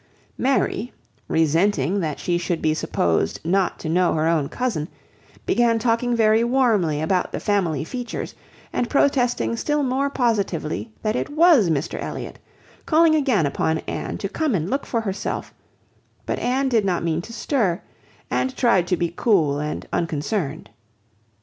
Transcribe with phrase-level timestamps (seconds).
[0.39, 0.91] Mary,
[1.27, 4.87] resenting that she should be supposed not to know her own cousin,
[5.45, 8.33] began talking very warmly about the family features,
[8.73, 12.39] and protesting still more positively that it was Mr Elliot,
[12.87, 15.53] calling again upon Anne to come and look for herself,
[16.25, 17.79] but Anne did not mean to stir,
[18.31, 20.71] and tried to be cool and unconcerned.